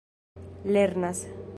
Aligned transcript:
lernas 0.65 1.29